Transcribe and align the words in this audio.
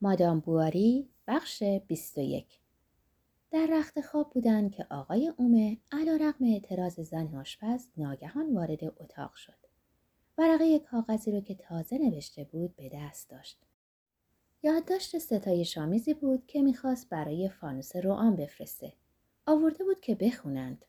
مادام 0.00 0.40
بواری 0.40 1.08
بخش 1.26 1.62
21 1.62 2.60
در 3.50 3.68
رخت 3.70 4.00
خواب 4.00 4.30
بودند 4.30 4.72
که 4.72 4.86
آقای 4.90 5.32
اومه 5.36 5.78
علا 5.92 6.16
رقم 6.16 6.44
اعتراض 6.44 7.00
زن 7.00 7.34
آشپز 7.34 7.88
ناگهان 7.96 8.54
وارد 8.54 8.84
اتاق 8.84 9.34
شد. 9.34 9.66
ورقه 10.38 10.78
کاغذی 10.78 11.32
رو 11.32 11.40
که 11.40 11.54
تازه 11.54 11.98
نوشته 11.98 12.44
بود 12.44 12.76
به 12.76 12.90
دست 12.94 13.30
داشت. 13.30 13.58
یادداشت 14.62 15.18
ستای 15.18 15.64
شامیزی 15.64 16.14
بود 16.14 16.46
که 16.46 16.62
می‌خواست 16.62 17.08
برای 17.08 17.48
فانوس 17.48 17.96
روان 17.96 18.36
بفرسته. 18.36 18.92
آورده 19.46 19.84
بود 19.84 20.00
که 20.00 20.14
بخونند. 20.14 20.84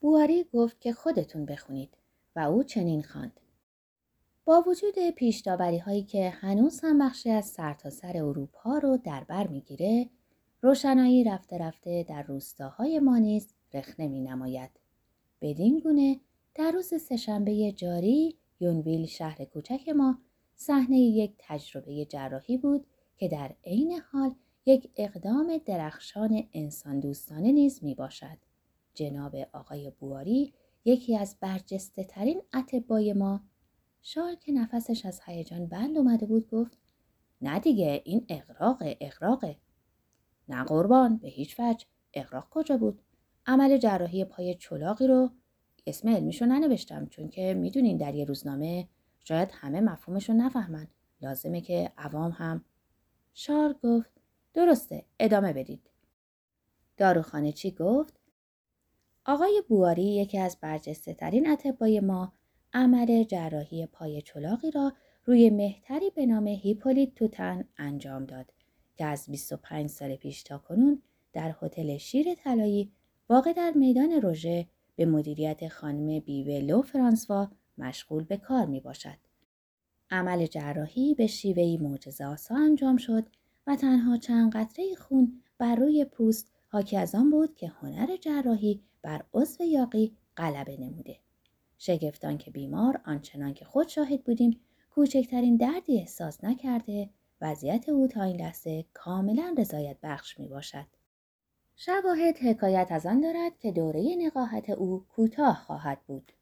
بواری 0.00 0.44
گفت 0.44 0.80
که 0.80 0.92
خودتون 0.92 1.46
بخونید 1.46 1.94
و 2.36 2.40
او 2.40 2.62
چنین 2.62 3.02
خواند. 3.02 3.40
با 4.46 4.64
وجود 4.66 5.10
پیشداوری 5.16 5.78
هایی 5.78 6.02
که 6.02 6.30
هنوز 6.30 6.80
هم 6.80 6.98
بخشی 6.98 7.30
از 7.30 7.46
سرتاسر 7.46 8.12
سر 8.12 8.18
اروپا 8.18 8.78
رو 8.78 8.96
در 8.96 9.24
بر 9.24 9.46
می‌گیره 9.46 10.10
روشنایی 10.62 11.24
رفته 11.24 11.58
رفته 11.58 12.04
در 12.08 12.22
روستاهای 12.22 12.98
ما 12.98 13.18
نیز 13.18 13.54
رخنه 13.74 14.08
می 14.08 14.20
نماید. 14.20 14.70
بدین 15.40 15.78
گونه 15.78 16.20
در 16.54 16.70
روز 16.70 16.94
سهشنبه 17.02 17.72
جاری 17.72 18.36
یونویل 18.60 19.06
شهر 19.06 19.44
کوچک 19.44 19.88
ما 19.88 20.18
صحنه 20.56 20.98
یک 20.98 21.34
تجربه 21.38 22.04
جراحی 22.04 22.56
بود 22.56 22.86
که 23.16 23.28
در 23.28 23.54
عین 23.64 24.00
حال 24.12 24.34
یک 24.66 24.90
اقدام 24.96 25.60
درخشان 25.64 26.48
انسان 26.52 27.00
دوستانه 27.00 27.52
نیز 27.52 27.84
می 27.84 27.94
باشد. 27.94 28.38
جناب 28.94 29.36
آقای 29.52 29.92
بواری 30.00 30.52
یکی 30.84 31.16
از 31.16 31.36
برجسته 31.40 32.04
ترین 32.04 32.42
ما 33.16 33.40
شال 34.08 34.34
که 34.34 34.52
نفسش 34.52 35.06
از 35.06 35.20
هیجان 35.24 35.66
بند 35.66 35.98
اومده 35.98 36.26
بود 36.26 36.50
گفت 36.50 36.78
نه 37.42 37.58
دیگه 37.58 38.02
این 38.04 38.26
اقراق 38.28 38.82
اقراقه 39.00 39.56
نه 40.48 40.64
قربان 40.64 41.16
به 41.16 41.28
هیچ 41.28 41.60
وجه 41.60 41.86
اقراق 42.14 42.48
کجا 42.50 42.76
بود؟ 42.76 43.02
عمل 43.46 43.76
جراحی 43.76 44.24
پای 44.24 44.54
چلاقی 44.54 45.06
رو 45.06 45.30
اسم 45.86 46.08
علمیشو 46.08 46.46
ننوشتم 46.46 47.06
چون 47.06 47.28
که 47.28 47.54
می‌دونین 47.54 47.96
در 47.96 48.14
یه 48.14 48.24
روزنامه 48.24 48.88
شاید 49.24 49.48
همه 49.52 49.80
مفهومش 49.80 50.30
رو 50.30 50.36
نفهمن. 50.36 50.88
لازمه 51.22 51.60
که 51.60 51.92
عوام 51.98 52.30
هم. 52.30 52.64
شار 53.34 53.72
گفت 53.82 54.10
درسته 54.54 55.04
ادامه 55.20 55.52
بدید. 55.52 55.90
داروخانه 56.96 57.52
چی 57.52 57.70
گفت؟ 57.70 58.20
آقای 59.24 59.62
بواری 59.68 60.14
یکی 60.14 60.38
از 60.38 60.56
برجسته 60.60 61.14
ترین 61.14 61.50
اطبای 61.50 62.00
ما 62.00 62.32
عمل 62.72 63.24
جراحی 63.24 63.86
پای 63.86 64.22
چلاقی 64.22 64.70
را 64.70 64.92
روی 65.24 65.50
مهتری 65.50 66.10
به 66.10 66.26
نام 66.26 66.46
هیپولیت 66.46 67.14
توتن 67.14 67.64
انجام 67.78 68.24
داد 68.24 68.52
که 68.96 69.04
از 69.04 69.26
25 69.30 69.90
سال 69.90 70.16
پیش 70.16 70.42
تا 70.42 70.58
کنون 70.58 71.02
در 71.32 71.54
هتل 71.62 71.96
شیر 71.96 72.34
طلایی 72.34 72.92
واقع 73.28 73.52
در 73.52 73.70
میدان 73.70 74.12
روژه 74.12 74.66
به 74.96 75.06
مدیریت 75.06 75.68
خانم 75.68 76.18
بیولو 76.20 76.82
فرانسوا 76.82 77.50
مشغول 77.78 78.24
به 78.24 78.36
کار 78.36 78.66
می 78.66 78.80
باشد. 78.80 79.18
عمل 80.10 80.46
جراحی 80.46 81.14
به 81.14 81.26
شیوهی 81.26 81.76
معجزه‌آسا 81.76 82.54
انجام 82.54 82.96
شد 82.96 83.26
و 83.66 83.76
تنها 83.76 84.16
چند 84.16 84.52
قطره 84.52 84.94
خون 84.94 85.42
بر 85.58 85.74
روی 85.74 86.04
پوست 86.04 86.52
حاکی 86.68 86.96
از 86.96 87.14
آن 87.14 87.30
بود 87.30 87.54
که 87.54 87.68
هنر 87.68 88.16
جراحی 88.16 88.82
بر 89.02 89.24
عضو 89.34 89.64
یاقی 89.64 90.16
غلبه 90.36 90.76
نموده. 90.76 91.25
شگفتان 91.78 92.38
که 92.38 92.50
بیمار 92.50 93.00
آنچنان 93.06 93.54
که 93.54 93.64
خود 93.64 93.88
شاهد 93.88 94.24
بودیم 94.24 94.60
کوچکترین 94.90 95.56
دردی 95.56 95.98
احساس 95.98 96.44
نکرده 96.44 97.10
وضعیت 97.40 97.88
او 97.88 98.06
تا 98.06 98.22
این 98.22 98.36
لحظه 98.36 98.84
کاملا 98.94 99.54
رضایت 99.58 99.96
بخش 100.02 100.40
می 100.40 100.48
باشد. 100.48 100.86
شواهد 101.76 102.38
حکایت 102.38 102.88
از 102.90 103.06
آن 103.06 103.20
دارد 103.20 103.58
که 103.58 103.72
دوره 103.72 104.16
نقاهت 104.26 104.70
او 104.70 105.04
کوتاه 105.08 105.54
خواهد 105.54 105.98
بود. 106.06 106.32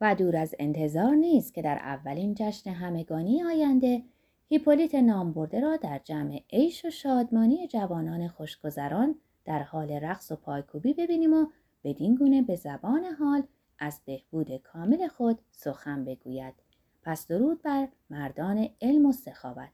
و 0.00 0.14
دور 0.14 0.36
از 0.36 0.54
انتظار 0.58 1.14
نیست 1.14 1.54
که 1.54 1.62
در 1.62 1.76
اولین 1.76 2.34
جشن 2.38 2.70
همگانی 2.70 3.42
آینده 3.42 4.02
هیپولیت 4.48 4.94
نامبرده 4.94 5.60
را 5.60 5.76
در 5.76 6.00
جمع 6.04 6.42
عیش 6.52 6.84
و 6.84 6.90
شادمانی 6.90 7.68
جوانان 7.68 8.28
خوشگذران 8.28 9.14
در 9.44 9.62
حال 9.62 9.92
رقص 9.92 10.32
و 10.32 10.36
پایکوبی 10.36 10.94
ببینیم 10.94 11.32
و 11.34 11.46
بدین 11.84 12.14
گونه 12.14 12.42
به 12.42 12.56
زبان 12.56 13.04
حال 13.04 13.42
از 13.80 14.00
بهبود 14.04 14.56
کامل 14.56 15.08
خود 15.08 15.38
سخن 15.50 16.04
بگوید. 16.04 16.54
پس 17.02 17.26
درود 17.26 17.62
بر 17.62 17.88
مردان 18.10 18.68
علم 18.80 19.06
و 19.06 19.12
سخاوت. 19.12 19.72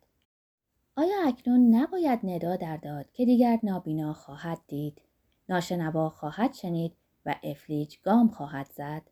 آیا 0.97 1.27
اکنون 1.27 1.75
نباید 1.75 2.21
ندا 2.23 2.57
در 2.57 2.77
داد 2.77 3.13
که 3.13 3.25
دیگر 3.25 3.61
نابینا 3.63 4.13
خواهد 4.13 4.59
دید؟ 4.67 5.03
ناشنوا 5.49 6.11
خواهد 6.11 6.55
شنید 6.55 6.97
و 7.27 7.35
افلیج 7.43 7.97
گام 8.03 8.29
خواهد 8.29 8.71
زد. 8.73 9.03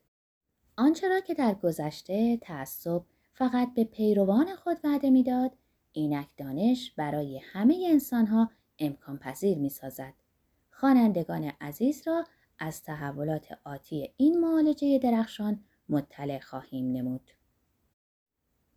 آنچه 0.77 1.07
را 1.07 1.19
که 1.19 1.33
در 1.33 1.53
گذشته 1.53 2.37
تعصب 2.37 3.01
فقط 3.33 3.73
به 3.73 3.83
پیروان 3.83 4.55
خود 4.55 4.77
وعده 4.83 5.09
می‌داد 5.09 5.51
اینک 5.91 6.27
دانش 6.37 6.91
برای 6.91 7.37
همه 7.37 7.87
انسانها 7.89 8.51
امکان 8.79 9.17
پذیر 9.17 9.57
می 9.57 9.69
سازد. 9.69 10.13
خوانندگان 10.71 11.51
عزیز 11.61 12.07
را 12.07 12.25
از 12.59 12.83
تحولات 12.83 13.59
آتی 13.63 14.13
این 14.17 14.39
معالجه 14.39 14.99
درخشان 14.99 15.63
مطلع 15.89 16.39
خواهیم 16.39 16.91
نمود. 16.91 17.31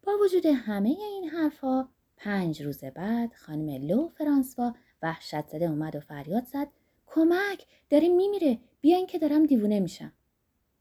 با 0.03 0.13
وجود 0.25 0.47
همه 0.47 0.89
این 0.89 1.29
حرفها 1.29 1.89
پنج 2.17 2.63
روز 2.63 2.85
بعد 2.85 3.35
خانم 3.35 3.87
لو 3.87 4.09
فرانسوا 4.09 4.75
وحشت 5.03 5.49
زده 5.49 5.65
اومد 5.65 5.97
و 5.97 6.01
فریاد 6.01 6.45
زد 6.45 6.69
کمک! 7.07 7.67
داره 7.91 8.09
میمیره! 8.09 8.59
بیاین 8.81 9.07
که 9.07 9.19
دارم 9.19 9.47
دیوونه 9.47 9.81
میشم. 9.81 10.13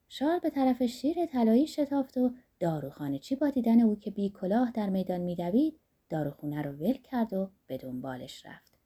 شار 0.10 0.40
به 0.40 0.50
طرف 0.50 0.84
شیر 0.84 1.26
طلایی 1.26 1.68
شتافت 1.68 2.18
و 2.18 2.32
داروخانه 2.60 3.20
چی 3.20 3.36
با 3.36 3.50
دیدن 3.50 3.82
او 3.82 4.00
که 4.00 4.12
بی 4.12 4.30
کلاه 4.30 4.72
در 4.72 4.90
میدان 4.90 5.22
میدوید 5.22 5.80
داروخونه 6.10 6.62
رو 6.62 6.72
ول 6.72 6.94
کرد 6.94 7.34
و 7.34 7.52
به 7.68 7.78
دنبالش 7.78 8.46
رفت. 8.46 8.77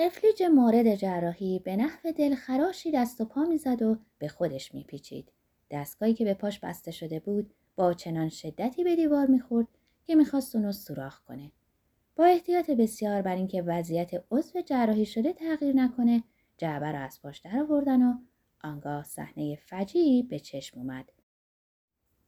افلیج 0.00 0.42
مورد 0.42 0.94
جراحی 0.94 1.58
به 1.58 1.76
نحو 1.76 2.12
دلخراشی 2.12 2.90
دست 2.90 3.20
و 3.20 3.24
پا 3.24 3.44
می‌زد 3.44 3.82
و 3.82 3.96
به 4.18 4.28
خودش 4.28 4.74
میپیچید. 4.74 5.32
دستگاهی 5.70 6.14
که 6.14 6.24
به 6.24 6.34
پاش 6.34 6.60
بسته 6.60 6.90
شده 6.90 7.20
بود 7.20 7.54
با 7.76 7.94
چنان 7.94 8.28
شدتی 8.28 8.84
به 8.84 8.96
دیوار 8.96 9.26
می‌خورد 9.26 9.66
که 10.06 10.14
می‌خواست 10.14 10.56
اونو 10.56 10.72
سوراخ 10.72 11.20
کنه. 11.20 11.52
با 12.16 12.24
احتیاط 12.24 12.70
بسیار 12.70 13.22
بر 13.22 13.36
اینکه 13.36 13.62
وضعیت 13.62 14.24
عضو 14.30 14.60
جراحی 14.60 15.06
شده 15.06 15.32
تغییر 15.32 15.76
نکنه 15.76 16.22
جعبه 16.58 16.92
را 16.92 16.98
از 16.98 17.22
پاش 17.22 17.38
در 17.38 17.58
آوردن 17.58 18.02
و 18.02 18.14
آنگاه 18.64 19.04
صحنه 19.04 19.56
فجیعی 19.56 20.22
به 20.22 20.38
چشم 20.38 20.80
اومد. 20.80 21.12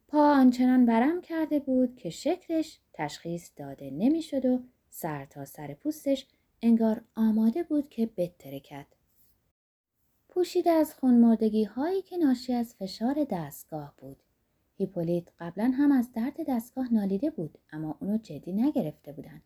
پا 0.08 0.34
آنچنان 0.34 0.86
برم 0.86 1.20
کرده 1.20 1.60
بود 1.60 1.96
که 1.96 2.10
شکلش 2.10 2.78
تشخیص 2.92 3.50
داده 3.56 3.90
نمی‌شد 3.90 4.46
و 4.46 4.60
سر 4.90 5.24
تا 5.24 5.44
سر 5.44 5.74
پوستش 5.74 6.26
انگار 6.62 7.04
آماده 7.16 7.62
بود 7.62 7.88
که 7.88 8.06
بترکد. 8.16 8.86
پوشیده 10.28 10.70
از 10.70 10.94
خونمردگی 10.94 11.64
هایی 11.64 12.02
که 12.02 12.16
ناشی 12.16 12.52
از 12.52 12.74
فشار 12.74 13.26
دستگاه 13.30 13.94
بود. 13.98 14.16
هیپولیت 14.76 15.28
قبلا 15.38 15.72
هم 15.76 15.92
از 15.92 16.12
درد 16.12 16.34
دستگاه 16.48 16.94
نالیده 16.94 17.30
بود 17.30 17.58
اما 17.72 17.96
اونو 18.00 18.18
جدی 18.18 18.52
نگرفته 18.52 19.12
بودن. 19.12 19.42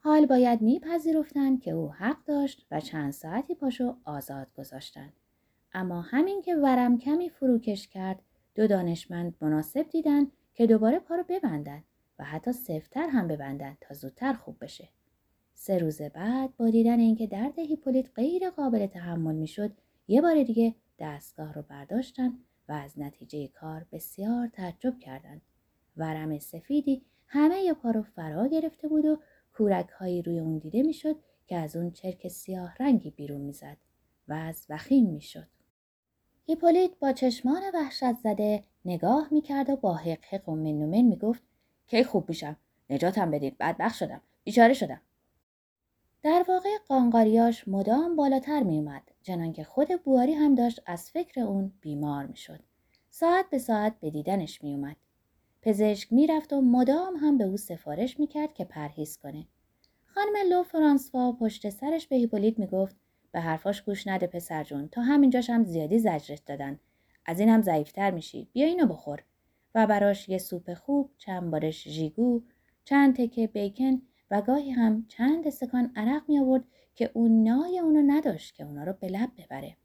حال 0.00 0.26
باید 0.26 0.62
میپذیرفتند 0.62 1.60
که 1.60 1.70
او 1.70 1.92
حق 1.92 2.24
داشت 2.24 2.66
و 2.70 2.80
چند 2.80 3.12
ساعتی 3.12 3.54
پاشو 3.54 3.96
آزاد 4.04 4.54
گذاشتند. 4.54 5.12
اما 5.72 6.00
همین 6.00 6.42
که 6.42 6.56
ورم 6.56 6.98
کمی 6.98 7.28
فروکش 7.30 7.88
کرد 7.88 8.22
دو 8.54 8.66
دانشمند 8.66 9.34
مناسب 9.40 9.82
دیدن 9.82 10.26
که 10.54 10.66
دوباره 10.66 10.98
پا 10.98 11.14
رو 11.14 11.24
ببندن 11.28 11.84
و 12.18 12.24
حتی 12.24 12.52
سفتر 12.52 13.08
هم 13.08 13.28
ببندن 13.28 13.76
تا 13.80 13.94
زودتر 13.94 14.32
خوب 14.32 14.56
بشه. 14.60 14.88
سه 15.66 15.78
روز 15.78 16.02
بعد 16.02 16.56
با 16.56 16.70
دیدن 16.70 16.98
اینکه 16.98 17.26
درد 17.26 17.58
هیپولیت 17.58 18.06
غیر 18.14 18.50
قابل 18.50 18.86
تحمل 18.86 19.34
می‌شد 19.34 19.72
یه 20.08 20.20
بار 20.20 20.42
دیگه 20.42 20.74
دستگاه 20.98 21.52
رو 21.52 21.62
برداشتن 21.62 22.32
و 22.68 22.72
از 22.72 22.98
نتیجه 22.98 23.48
کار 23.48 23.86
بسیار 23.92 24.48
تعجب 24.48 24.98
کردند. 24.98 25.42
ورم 25.96 26.38
سفیدی 26.38 27.02
همه 27.26 27.72
پا 27.72 27.90
رو 27.90 28.02
فرا 28.02 28.46
گرفته 28.46 28.88
بود 28.88 29.04
و 29.04 29.18
کورک 29.52 29.88
هایی 29.88 30.22
روی 30.22 30.38
اون 30.38 30.58
دیده 30.58 30.82
می‌شد 30.82 31.16
که 31.46 31.56
از 31.56 31.76
اون 31.76 31.90
چرک 31.90 32.28
سیاه 32.28 32.74
رنگی 32.80 33.10
بیرون 33.10 33.40
می‌زد 33.40 33.76
و 34.28 34.32
از 34.32 34.66
وخیم 34.70 35.06
می‌شد. 35.06 35.48
هیپولیت 36.46 36.90
با 37.00 37.12
چشمان 37.12 37.62
وحشت 37.74 38.12
زده 38.12 38.62
نگاه 38.84 39.28
می‌کرد 39.30 39.70
و 39.70 39.76
با 39.76 39.94
حق 39.94 40.48
و 40.48 40.54
منومن 40.54 41.02
می‌گفت 41.02 41.42
کی 41.86 42.04
خوب 42.04 42.28
میشم 42.28 42.56
نجاتم 42.90 43.30
بدید 43.30 43.58
بدبخ 43.58 43.94
شدم 43.94 44.20
بیچاره 44.44 44.74
شدم 44.74 45.00
در 46.24 46.44
واقع 46.48 46.68
قانقاریاش 46.88 47.68
مدام 47.68 48.16
بالاتر 48.16 48.62
می 48.62 48.78
اومد 48.78 49.02
چنان 49.22 49.52
که 49.52 49.64
خود 49.64 49.88
بواری 50.04 50.32
هم 50.32 50.54
داشت 50.54 50.80
از 50.86 51.10
فکر 51.10 51.40
اون 51.40 51.72
بیمار 51.80 52.26
می 52.26 52.36
شد. 52.36 52.60
ساعت 53.10 53.50
به 53.50 53.58
ساعت 53.58 54.00
به 54.00 54.10
دیدنش 54.10 54.62
می 54.62 54.74
اومد. 54.74 54.96
پزشک 55.62 56.12
می‌رفت 56.12 56.52
و 56.52 56.60
مدام 56.60 57.16
هم 57.16 57.38
به 57.38 57.44
او 57.44 57.56
سفارش 57.56 58.20
می‌کرد 58.20 58.54
که 58.54 58.64
پرهیز 58.64 59.18
کنه. 59.18 59.46
خانم 60.04 60.50
لو 60.50 60.62
فرانسوا 60.62 61.32
پشت 61.32 61.70
سرش 61.70 62.06
به 62.06 62.16
هیپولیت 62.16 62.58
می‌گفت 62.58 62.96
به 63.32 63.40
حرفاش 63.40 63.82
گوش 63.82 64.06
نده 64.06 64.26
پسر 64.26 64.64
جون 64.64 64.88
تا 64.88 65.02
همینجاش 65.02 65.50
هم 65.50 65.64
زیادی 65.64 65.98
زجرت 65.98 66.44
دادن 66.44 66.80
از 67.26 67.40
این 67.40 67.48
هم 67.48 67.62
ضعیفتر 67.62 68.10
میشی 68.10 68.48
بیا 68.52 68.66
اینو 68.66 68.86
بخور 68.86 69.24
و 69.74 69.86
براش 69.86 70.28
یه 70.28 70.38
سوپ 70.38 70.74
خوب 70.74 71.10
چند 71.18 71.50
بارش 71.50 71.88
ژیگو 71.88 72.42
چند 72.84 73.16
تکه 73.16 73.46
بیکن 73.46 74.02
و 74.30 74.42
گاهی 74.42 74.70
هم 74.70 75.06
چند 75.08 75.46
استکان 75.46 75.92
عرق 75.96 76.22
می 76.28 76.38
آورد 76.38 76.64
که 76.94 77.10
اون 77.14 77.42
نای 77.42 77.78
اونو 77.78 78.02
نداشت 78.06 78.54
که 78.54 78.64
اونا 78.64 78.84
رو 78.84 78.92
به 79.00 79.08
لب 79.08 79.30
ببره. 79.38 79.76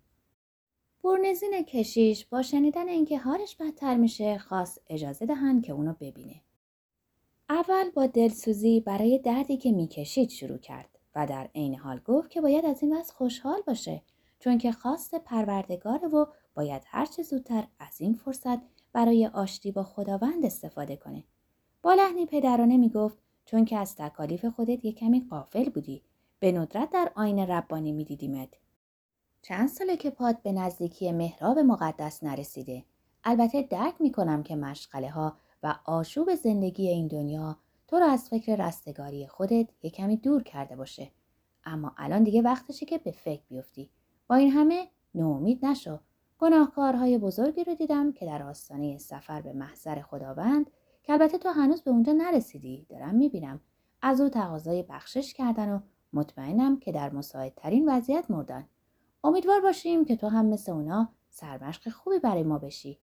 برنزین 1.03 1.63
کشیش 1.63 2.25
با 2.25 2.41
شنیدن 2.41 2.87
اینکه 2.87 3.17
حالش 3.17 3.55
بدتر 3.55 3.97
میشه 3.97 4.37
خواست 4.37 4.81
اجازه 4.89 5.25
دهن 5.25 5.61
که 5.61 5.73
اونو 5.73 5.93
ببینه. 5.93 6.41
اول 7.49 7.89
با 7.89 8.05
دلسوزی 8.05 8.79
برای 8.79 9.19
دردی 9.19 9.57
که 9.57 9.71
می‌کشید 9.71 10.29
شروع 10.29 10.57
کرد 10.57 10.99
و 11.15 11.27
در 11.27 11.49
عین 11.55 11.75
حال 11.75 11.99
گفت 11.99 12.29
که 12.29 12.41
باید 12.41 12.65
از 12.65 12.83
این 12.83 12.97
وضع 12.97 13.13
خوشحال 13.13 13.61
باشه 13.67 14.01
چون 14.39 14.57
که 14.57 14.71
خواست 14.71 15.15
پروردگاره 15.15 16.07
و 16.07 16.25
باید 16.53 16.81
هرچه 16.85 17.23
زودتر 17.23 17.67
از 17.79 18.01
این 18.01 18.13
فرصت 18.13 18.59
برای 18.93 19.27
آشتی 19.27 19.71
با 19.71 19.83
خداوند 19.83 20.45
استفاده 20.45 20.95
کنه. 20.95 21.23
با 21.81 21.93
لحنی 21.93 22.25
پدرانه 22.25 22.77
می‌گفت 22.77 23.17
چون 23.49 23.65
که 23.65 23.77
از 23.77 23.95
تکالیف 23.95 24.45
خودت 24.45 24.85
یه 24.85 24.91
کمی 24.91 25.27
قافل 25.29 25.69
بودی. 25.69 26.01
به 26.39 26.51
ندرت 26.51 26.89
در 26.89 27.11
آین 27.15 27.39
ربانی 27.39 27.91
میدیدیمت. 27.91 28.49
چند 29.41 29.69
ساله 29.69 29.97
که 29.97 30.09
پاد 30.09 30.41
به 30.41 30.51
نزدیکی 30.51 31.11
محراب 31.11 31.59
مقدس 31.59 32.23
نرسیده. 32.23 32.83
البته 33.23 33.61
درک 33.61 33.93
می‌کنم 33.99 34.43
که 34.43 34.55
مشغله 34.55 35.09
ها 35.09 35.37
و 35.63 35.75
آشوب 35.85 36.35
زندگی 36.35 36.87
این 36.87 37.07
دنیا 37.07 37.57
تو 37.87 37.99
رو 37.99 38.05
از 38.05 38.29
فکر 38.29 38.67
رستگاری 38.67 39.27
خودت 39.27 39.67
یه 39.83 39.89
کمی 39.89 40.17
دور 40.17 40.43
کرده 40.43 40.75
باشه. 40.75 41.11
اما 41.63 41.93
الان 41.97 42.23
دیگه 42.23 42.41
وقتشه 42.41 42.85
که 42.85 42.97
به 42.97 43.11
فکر 43.11 43.43
بیفتی. 43.49 43.89
با 44.27 44.35
این 44.35 44.51
همه 44.51 44.87
نومید 45.15 45.65
نشو. 45.65 45.99
گناهکارهای 46.39 47.17
بزرگی 47.17 47.63
رو 47.63 47.75
دیدم 47.75 48.11
که 48.11 48.25
در 48.25 48.43
آستانه 48.43 48.97
سفر 48.97 49.41
به 49.41 49.53
محضر 49.53 50.01
خداوند 50.01 50.71
که 51.03 51.13
البته 51.13 51.37
تو 51.37 51.49
هنوز 51.49 51.81
به 51.81 51.91
اونجا 51.91 52.13
نرسیدی. 52.13 52.85
دارم 52.89 53.15
می‌بینم. 53.15 53.61
از 54.01 54.21
او 54.21 54.29
تقاضای 54.29 54.83
بخشش 54.83 55.33
کردن 55.33 55.69
و 55.69 55.79
مطمئنم 56.13 56.79
که 56.79 56.91
در 56.91 57.13
مساعدترین 57.13 57.89
وضعیت 57.89 58.31
مردن. 58.31 58.67
امیدوار 59.23 59.61
باشیم 59.61 60.05
که 60.05 60.15
تو 60.15 60.27
هم 60.27 60.45
مثل 60.45 60.71
اونا 60.71 61.09
سرمشق 61.29 61.89
خوبی 61.89 62.19
برای 62.19 62.43
ما 62.43 62.57
بشی. 62.57 62.99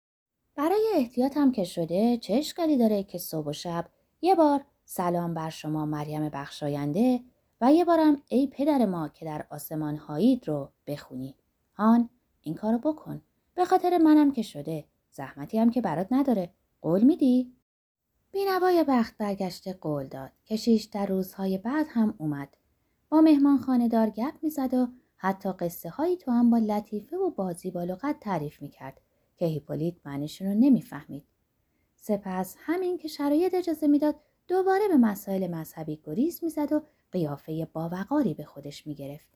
برای 0.55 0.87
احتیاط 0.95 1.37
هم 1.37 1.51
که 1.51 1.63
شده 1.63 2.17
چه 2.17 2.33
اشکالی 2.33 2.77
داره 2.77 3.03
که 3.03 3.17
صبح 3.17 3.47
و 3.47 3.53
شب 3.53 3.85
یه 4.21 4.35
بار 4.35 4.65
سلام 4.85 5.33
بر 5.33 5.49
شما 5.49 5.85
مریم 5.85 6.29
بخشاینده 6.29 7.19
و 7.61 7.73
یه 7.73 7.85
بارم 7.85 8.21
ای 8.27 8.47
پدر 8.47 8.85
ما 8.85 9.07
که 9.07 9.25
در 9.25 9.45
آسمان 9.49 9.97
هایید 9.97 10.47
رو 10.47 10.69
بخونی. 10.87 11.35
هان 11.73 12.09
این 12.41 12.55
کارو 12.55 12.77
بکن. 12.77 13.21
به 13.55 13.65
خاطر 13.65 13.97
منم 13.97 14.31
که 14.31 14.41
شده 14.41 14.85
زحمتی 15.11 15.57
هم 15.57 15.69
که 15.69 15.81
برات 15.81 16.07
نداره. 16.11 16.49
قول 16.81 17.03
میدی؟ 17.03 17.53
بینوای 18.31 18.85
بخت 18.87 19.17
برگشته 19.17 19.73
قول 19.73 20.07
داد. 20.07 20.31
کشیش 20.45 20.83
در 20.83 21.05
روزهای 21.05 21.57
بعد 21.57 21.85
هم 21.89 22.15
اومد. 22.17 22.57
با 23.09 23.21
مهمان 23.21 23.57
خاندار 23.57 24.09
گپ 24.09 24.33
می‌زد 24.41 24.73
و 24.73 24.87
حتی 25.17 25.51
قصه 25.51 25.89
هایی 25.89 26.17
تو 26.17 26.31
هم 26.31 26.49
با 26.49 26.57
لطیفه 26.57 27.17
و 27.17 27.29
بازی 27.29 27.71
با 27.71 27.83
لغت 27.83 28.19
تعریف 28.19 28.61
می‌کرد 28.61 29.01
که 29.37 29.45
هیپولیت 29.45 29.95
معنیشون 30.05 30.47
رو 30.47 30.53
نمی‌فهمید. 30.53 31.25
سپس 31.95 32.55
همین 32.59 32.97
که 32.97 33.07
شرایط 33.07 33.53
اجازه 33.53 33.87
می‌داد 33.87 34.15
دوباره 34.47 34.87
به 34.87 34.97
مسائل 34.97 35.47
مذهبی 35.47 36.01
گریز 36.03 36.43
می‌زد 36.43 36.73
و 36.73 36.81
قیافه 37.11 37.65
باوقاری 37.65 38.33
به 38.33 38.43
خودش 38.43 38.87
می‌گرفت. 38.87 39.27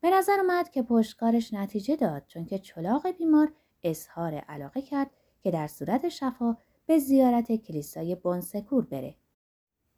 به 0.00 0.10
نظر 0.10 0.40
اومد 0.40 0.70
که 0.70 0.82
پشتکارش 0.82 1.54
نتیجه 1.54 1.96
داد 1.96 2.22
چون 2.26 2.44
که 2.44 2.58
چلاق 2.58 3.10
بیمار 3.10 3.52
اظهار 3.82 4.34
علاقه 4.34 4.82
کرد 4.82 5.10
که 5.42 5.50
در 5.50 5.66
صورت 5.66 6.08
شفا 6.08 6.56
به 6.86 6.98
زیارت 6.98 7.52
کلیسای 7.52 8.14
بونسکور 8.14 8.84
بره. 8.84 9.14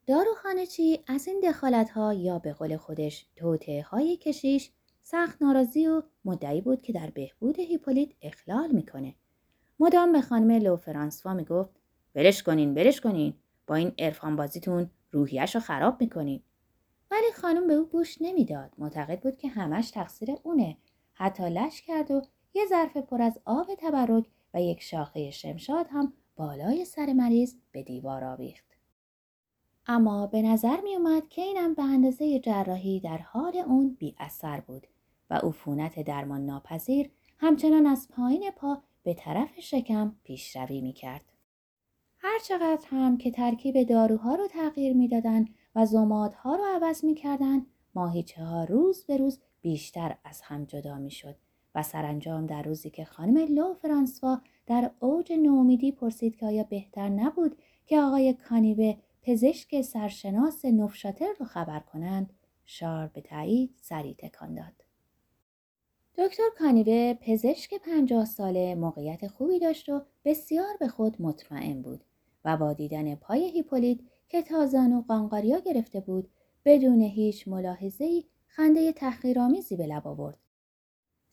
داروخانه 0.06 0.66
چی 0.66 1.00
از 1.06 1.28
این 1.28 1.40
دخالت 1.40 1.90
ها 1.90 2.14
یا 2.14 2.38
به 2.38 2.52
قول 2.52 2.76
خودش 2.76 3.26
توته 3.36 3.82
های 3.90 4.16
کشیش 4.16 4.70
سخت 5.00 5.42
ناراضی 5.42 5.86
و 5.86 6.02
مدعی 6.24 6.60
بود 6.60 6.82
که 6.82 6.92
در 6.92 7.10
بهبود 7.10 7.58
هیپولیت 7.58 8.08
اخلال 8.22 8.70
می‌کنه. 8.70 9.14
مدام 9.80 10.12
به 10.12 10.20
خانم 10.20 10.50
لو 10.50 10.76
فرانسوا 10.76 11.34
می‌گفت 11.34 11.80
برش 12.14 12.42
کنین 12.42 12.74
برش 12.74 13.00
کنین 13.00 13.34
با 13.66 13.74
این 13.74 13.92
ارفان 13.98 14.36
بازیتون 14.36 14.90
روحیش 15.12 15.54
رو 15.54 15.60
خراب 15.60 16.00
می‌کنین. 16.00 16.42
ولی 17.10 17.32
خانم 17.34 17.66
به 17.66 17.74
او 17.74 17.86
گوش 17.86 18.16
نمی‌داد. 18.20 18.70
معتقد 18.78 19.20
بود 19.20 19.36
که 19.36 19.48
همش 19.48 19.90
تقصیر 19.90 20.28
اونه. 20.42 20.76
حتی 21.12 21.50
لش 21.50 21.82
کرد 21.82 22.10
و 22.10 22.22
یه 22.54 22.66
ظرف 22.68 22.96
پر 22.96 23.22
از 23.22 23.38
آب 23.44 23.66
تبرک 23.78 24.26
و 24.54 24.62
یک 24.62 24.82
شاخه 24.82 25.30
شمشاد 25.30 25.86
هم 25.90 26.12
بالای 26.36 26.84
سر 26.84 27.12
مریض 27.12 27.54
به 27.72 27.82
دیوار 27.82 28.24
آویخت. 28.24 28.64
اما 29.86 30.26
به 30.26 30.42
نظر 30.42 30.80
می 30.80 30.96
اومد 30.96 31.28
که 31.28 31.42
اینم 31.42 31.74
به 31.74 31.82
اندازه 31.82 32.38
جراحی 32.38 33.00
در 33.00 33.18
حال 33.18 33.56
اون 33.56 33.96
بی 33.98 34.14
اثر 34.18 34.60
بود 34.60 34.86
و 35.30 35.34
عفونت 35.34 36.02
درمان 36.02 36.46
ناپذیر 36.46 37.10
همچنان 37.38 37.86
از 37.86 38.08
پایین 38.10 38.50
پا 38.50 38.82
به 39.02 39.14
طرف 39.14 39.60
شکم 39.60 40.16
پیشروی 40.24 40.80
می 40.80 40.92
کرد. 40.92 41.32
هرچقدر 42.18 42.86
هم 42.90 43.18
که 43.18 43.30
ترکیب 43.30 43.82
داروها 43.82 44.34
رو 44.34 44.48
تغییر 44.48 44.96
می‌دادند 44.96 45.54
و 45.74 45.86
زمادها 45.86 46.56
رو 46.56 46.64
عوض 46.64 47.04
می‌کردند 47.04 47.66
ماهیچه 47.94 48.44
ها 48.44 48.64
روز 48.64 49.04
به 49.04 49.16
روز 49.16 49.40
بیشتر 49.60 50.16
از 50.24 50.40
هم 50.40 50.64
جدا 50.64 50.98
می 50.98 51.10
شد 51.10 51.36
و 51.76 51.82
سرانجام 51.82 52.46
در 52.46 52.62
روزی 52.62 52.90
که 52.90 53.04
خانم 53.04 53.54
لو 53.54 53.74
فرانسوا 53.74 54.40
در 54.66 54.90
اوج 55.00 55.32
نومیدی 55.32 55.92
پرسید 55.92 56.36
که 56.36 56.46
آیا 56.46 56.62
بهتر 56.62 57.08
نبود 57.08 57.56
که 57.86 58.00
آقای 58.00 58.32
کانیوه 58.32 58.96
پزشک 59.22 59.80
سرشناس 59.80 60.64
نفشاتر 60.64 61.32
رو 61.40 61.46
خبر 61.46 61.80
کنند؟ 61.80 62.32
شار 62.64 63.06
به 63.06 63.20
تایید 63.20 63.74
سری 63.80 64.14
تکان 64.14 64.54
داد. 64.54 64.84
دکتر 66.18 66.42
کانیوه 66.58 67.14
پزشک 67.14 67.74
پنجاه 67.74 68.24
ساله 68.24 68.74
موقعیت 68.74 69.26
خوبی 69.26 69.58
داشت 69.58 69.88
و 69.88 70.02
بسیار 70.24 70.76
به 70.80 70.88
خود 70.88 71.22
مطمئن 71.22 71.82
بود 71.82 72.04
و 72.44 72.56
با 72.56 72.72
دیدن 72.72 73.14
پای 73.14 73.50
هیپولیت 73.50 73.98
که 74.28 74.42
تازان 74.42 74.92
و 74.92 75.02
قانقاریا 75.02 75.58
گرفته 75.58 76.00
بود 76.00 76.28
بدون 76.64 77.00
هیچ 77.00 77.48
ملاحظه‌ای 77.48 78.24
خنده 78.46 78.92
تحقیرآمیزی 78.92 79.76
به 79.76 79.86
لب 79.86 80.08
آورد. 80.08 80.38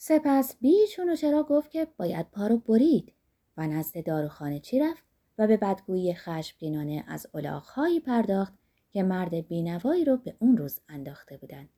سپس 0.06 0.56
بیچون 0.62 1.10
و 1.10 1.16
چرا 1.16 1.44
گفت 1.44 1.72
که 1.72 1.88
باید 1.98 2.32
پا 2.32 2.48
رو 2.48 2.58
برید 2.58 3.14
و 3.58 3.68
نزد 3.68 4.06
داروخانه 4.06 4.60
چی 4.60 4.80
رفت 4.80 5.04
و 5.38 5.48
به 5.48 5.58
بدگویی 5.58 6.14
خشمگینانه 6.14 7.04
از 7.08 7.28
الاغهایی 7.34 8.00
پرداخت 8.00 8.54
که 8.92 9.04
مرد 9.04 9.48
بینوایی 9.48 10.06
رو 10.06 10.18
به 10.18 10.36
اون 10.40 10.58
روز 10.58 10.80
انداخته 10.90 11.38
بودند. 11.38 11.70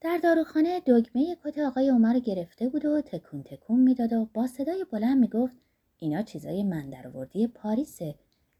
در 0.00 0.18
داروخانه 0.22 0.80
دگمه 0.80 1.36
کت 1.44 1.58
آقای 1.58 1.88
عمر 1.88 2.18
گرفته 2.18 2.68
بود 2.68 2.84
و 2.84 3.00
تکون 3.00 3.42
تکون 3.42 3.80
می‌داد 3.80 4.12
و 4.12 4.28
با 4.34 4.46
صدای 4.46 4.86
بلند 4.92 5.18
می‌گفت 5.18 5.56
اینا 5.98 6.22
چیزای 6.22 6.62
من 6.62 6.90
درآوردی 6.90 7.46
پاریسه. 7.46 8.14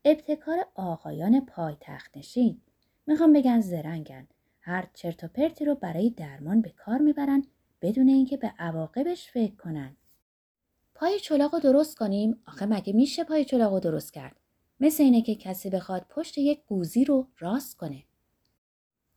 ابتکار 0.04 0.66
آقایان 0.74 1.46
پای 1.46 1.76
تخت 1.80 2.16
نشین. 2.16 2.60
می‌خوام 3.06 3.32
بگن 3.32 3.60
زرنگن. 3.60 4.28
هر 4.60 4.88
چرت 4.94 5.24
و 5.24 5.28
پرتی 5.28 5.64
رو 5.64 5.74
برای 5.74 6.10
درمان 6.10 6.60
به 6.60 6.70
کار 6.70 6.98
می‌برن 6.98 7.44
بدون 7.84 8.08
اینکه 8.08 8.36
به 8.36 8.52
عواقبش 8.58 9.30
فکر 9.30 9.56
کنن 9.56 9.96
پای 10.94 11.20
چلاق 11.20 11.58
درست 11.58 11.96
کنیم 11.96 12.42
آخه 12.46 12.66
مگه 12.66 12.92
میشه 12.92 13.24
پای 13.24 13.44
چلاق 13.44 13.78
درست 13.78 14.12
کرد 14.12 14.36
مثل 14.80 15.02
اینه 15.02 15.22
که 15.22 15.34
کسی 15.34 15.70
بخواد 15.70 16.06
پشت 16.08 16.38
یک 16.38 16.62
قوزی 16.66 17.04
رو 17.04 17.28
راست 17.38 17.76
کنه 17.76 18.04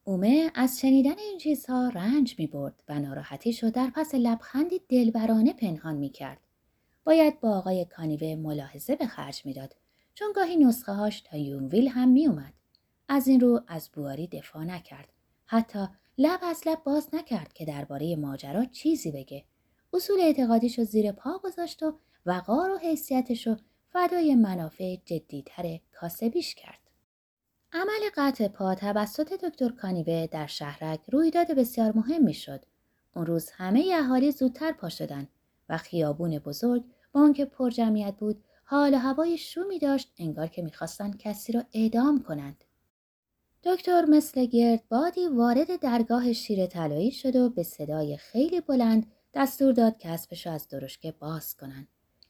اومه 0.03 0.51
از 0.55 0.79
شنیدن 0.79 1.17
این 1.17 1.37
چیزها 1.37 1.89
رنج 1.89 2.35
می 2.39 2.47
برد 2.47 2.83
و 2.89 2.99
ناراحتیش 2.99 3.63
رو 3.63 3.69
در 3.69 3.91
پس 3.95 4.15
لبخندی 4.15 4.81
دلبرانه 4.89 5.53
پنهان 5.53 5.95
می 5.95 6.09
کرد. 6.09 6.39
باید 7.03 7.39
با 7.39 7.57
آقای 7.57 7.85
کانیوه 7.85 8.35
ملاحظه 8.35 8.95
به 8.95 9.07
خرج 9.07 9.45
می‌داد 9.45 9.75
چون 10.13 10.27
گاهی 10.35 10.57
نسخه 10.57 10.91
هاش 10.91 11.21
تا 11.21 11.37
یونویل 11.37 11.87
هم 11.87 12.09
می 12.09 12.27
اومد. 12.27 12.53
از 13.07 13.27
این 13.27 13.39
رو 13.39 13.61
از 13.67 13.89
بواری 13.93 14.27
دفاع 14.27 14.63
نکرد. 14.63 15.09
حتی 15.45 15.87
لب 16.19 16.39
از 16.43 16.67
لب 16.67 16.83
باز 16.83 17.09
نکرد 17.13 17.53
که 17.53 17.65
درباره 17.65 18.15
ماجرا 18.15 18.65
چیزی 18.65 19.11
بگه. 19.11 19.45
اصول 19.93 20.19
اعتقادیش 20.19 20.79
رو 20.79 20.85
زیر 20.85 21.11
پا 21.11 21.39
گذاشت 21.43 21.83
و 21.83 21.99
وقار 22.25 22.69
و 22.71 22.77
حیثیتش 22.77 23.47
رو 23.47 23.57
فدای 23.89 24.35
منافع 24.35 24.95
جدیتر 25.05 25.79
کاسبیش 25.91 26.55
کرد. 26.55 26.79
عمل 27.73 28.09
قطع 28.15 28.47
پا 28.47 28.75
توسط 28.75 29.33
دکتر 29.33 29.69
کانیوه 29.69 30.27
در 30.31 30.47
شهرک 30.47 30.99
رویداد 31.11 31.51
بسیار 31.51 31.97
مهمی 31.97 32.33
شد. 32.33 32.65
اون 33.15 33.25
روز 33.25 33.49
همه 33.49 33.91
اهالی 33.93 34.31
زودتر 34.31 34.71
پا 34.71 34.89
شدن 34.89 35.27
و 35.69 35.77
خیابون 35.77 36.39
بزرگ 36.39 36.83
با 37.11 37.21
آنکه 37.21 37.45
پر 37.45 37.69
جمعیت 37.69 38.15
بود 38.17 38.43
حال 38.63 38.93
و 38.93 38.97
هوای 38.97 39.37
شومی 39.37 39.79
داشت 39.79 40.13
انگار 40.17 40.47
که 40.47 40.61
می‌خواستند 40.61 41.17
کسی 41.17 41.51
را 41.51 41.63
اعدام 41.73 42.23
کنند. 42.23 42.63
دکتر 43.63 44.05
مثل 44.05 44.45
گرد 44.45 44.83
بادی 44.89 45.27
وارد 45.27 45.79
درگاه 45.79 46.33
شیر 46.33 46.65
طلایی 46.65 47.11
شد 47.11 47.35
و 47.35 47.49
به 47.49 47.63
صدای 47.63 48.17
خیلی 48.17 48.61
بلند 48.61 49.11
دستور 49.33 49.73
داد 49.73 49.97
که 49.97 50.09
اسبش 50.09 50.47
از 50.47 50.67
درشکه 50.67 51.11
باز 51.11 51.55
کنن. 51.55 51.87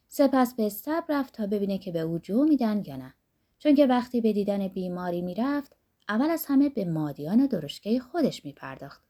سپس 0.08 0.54
به 0.54 0.66
استب 0.66 1.04
رفت 1.10 1.34
تا 1.34 1.48
ببینه 1.48 1.78
که 1.78 1.92
به 1.92 2.00
او 2.00 2.20
جو 2.20 2.44
میدن 2.44 2.84
یا 2.86 2.96
نه. 2.96 3.14
چون 3.60 3.76
که 3.76 3.86
وقتی 3.86 4.22
به 4.22 4.34
دیدن 4.34 4.68
بیماری 4.68 5.22
می‌رفت 5.22 5.76
اول 6.10 6.30
از 6.30 6.46
همه 6.46 6.70
به 6.70 6.86
مادیان 6.86 7.42
و 7.42 7.48
درشکه 7.48 8.00
خودش 8.00 8.46
می 8.46 8.54
پرداخت. 8.54 9.04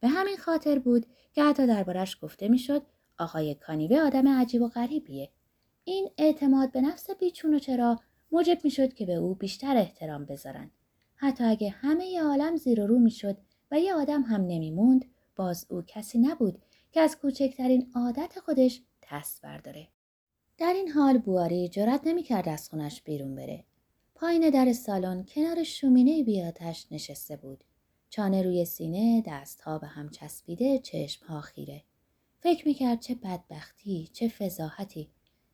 به 0.00 0.08
همین 0.08 0.36
خاطر 0.36 0.78
بود 0.78 1.06
که 1.32 1.42
حتی 1.42 1.66
دربارش 1.66 2.18
گفته 2.22 2.48
می‌شد 2.48 2.82
آقای 3.18 3.54
کانیوه 3.54 4.00
آدم 4.00 4.28
عجیب 4.28 4.62
و 4.62 4.68
غریبیه. 4.68 5.30
این 5.84 6.10
اعتماد 6.18 6.72
به 6.72 6.80
نفس 6.80 7.10
بیچون 7.10 7.54
و 7.54 7.58
چرا 7.58 8.00
موجب 8.32 8.58
می‌شد 8.64 8.92
که 8.94 9.06
به 9.06 9.14
او 9.14 9.34
بیشتر 9.34 9.76
احترام 9.76 10.24
بذارن. 10.24 10.70
حتی 11.22 11.44
اگه 11.44 11.70
همه 11.70 12.20
عالم 12.20 12.56
زیر 12.56 12.80
و 12.80 12.86
رو 12.86 12.98
می‌شد 12.98 13.36
و 13.70 13.80
یه 13.80 13.94
آدم 13.94 14.22
هم 14.22 14.40
نمیموند 14.40 15.04
باز 15.36 15.66
او 15.70 15.82
کسی 15.86 16.18
نبود 16.18 16.62
که 16.92 17.00
از 17.00 17.16
کوچکترین 17.18 17.90
عادت 17.94 18.38
خودش 18.38 18.82
دست 19.12 19.42
برداره. 19.42 19.88
در 20.58 20.72
این 20.72 20.88
حال 20.88 21.18
بواری 21.18 21.68
جرأت 21.68 22.00
نمی‌کرد 22.04 22.48
از 22.48 22.70
خونش 22.70 23.02
بیرون 23.02 23.34
بره. 23.34 23.64
پایین 24.14 24.50
در 24.50 24.72
سالن 24.72 25.24
کنار 25.24 25.62
شومینه 25.62 26.22
بیاتش 26.22 26.86
نشسته 26.90 27.36
بود. 27.36 27.64
چانه 28.10 28.42
روی 28.42 28.64
سینه، 28.64 29.22
دستها 29.26 29.78
به 29.78 29.86
هم 29.86 30.08
چسبیده، 30.08 30.78
چشمها 30.78 31.40
خیره. 31.40 31.82
فکر 32.38 32.68
می‌کرد 32.68 33.00
چه 33.00 33.14
بدبختی، 33.14 34.10
چه 34.12 34.28
فضاحتی. 34.28 35.10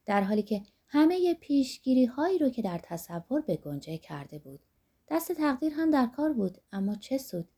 در 0.07 0.23
حالی 0.23 0.43
که 0.43 0.63
همه 0.87 1.35
پیشگیری 1.35 2.05
هایی 2.05 2.39
رو 2.39 2.51
که 2.51 2.63
در 2.63 2.81
تصور 2.83 3.41
به 3.41 3.57
گنجه 3.57 3.99
کرده 3.99 4.39
بود. 4.39 4.61
دست 5.09 5.33
تقدیر 5.33 5.73
هم 5.73 5.91
در 5.91 6.07
کار 6.07 6.33
بود 6.33 6.59
اما 6.73 6.95
چه 6.95 7.19
سود؟ 7.19 7.49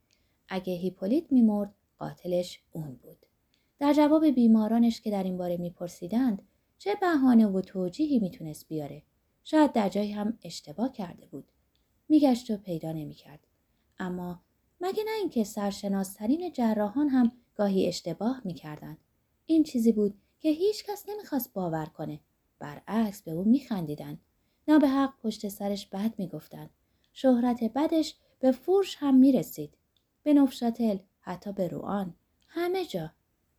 اگه 0.49 0.73
هیپولیت 0.73 1.33
میمرد 1.33 1.75
قاتلش 1.99 2.61
اون 2.73 2.95
بود. 2.95 3.27
در 3.79 3.93
جواب 3.93 4.27
بیمارانش 4.27 5.01
که 5.01 5.11
در 5.11 5.23
این 5.23 5.37
باره 5.37 5.57
میپرسیدند 5.57 6.43
چه 6.79 6.95
بهانه 7.01 7.47
و 7.47 7.61
توجیهی 7.61 8.19
می‌تونست 8.19 8.69
بیاره؟ 8.69 9.03
شاید 9.45 9.73
در 9.73 9.89
جایی 9.89 10.13
هم 10.13 10.39
اشتباه 10.43 10.93
کرده 10.93 11.27
بود. 11.27 11.53
میگشت 12.09 12.51
و 12.51 12.57
پیدا 12.57 12.93
نمی‌کرد. 12.93 13.47
اما 13.99 14.43
مگه 14.81 15.05
نه 15.05 15.11
اینکه 15.21 15.45
سرشناسترین 15.45 16.53
جراحان 16.53 17.09
هم 17.09 17.33
گاهی 17.55 17.89
اشتباه 17.89 18.41
می‌کردند؟ 18.45 18.99
این 19.47 19.63
چیزی 19.63 19.93
بود 19.93 20.15
که 20.41 20.49
هیچ 20.49 20.85
کس 20.85 21.09
نمی‌خواست 21.09 21.53
باور 21.53 21.87
کنه. 21.87 22.21
برعکس 22.59 23.23
به 23.23 23.31
او 23.31 23.45
میخندیدند. 23.45 24.21
نه 24.69 24.89
حق 24.89 25.21
پشت 25.23 25.49
سرش 25.49 25.87
بد 25.87 26.15
می‌گفتند. 26.19 26.71
شهرت 27.21 27.65
بدش 27.65 28.15
به 28.41 28.53
فورش 28.53 28.97
هم 28.99 29.15
می‌رسید 29.15 29.75
به 30.23 30.35
نفشاتل 30.35 30.99
حتی 31.21 31.53
به 31.53 31.69
روان 31.69 32.15
همه 32.49 32.85
جا 32.85 33.11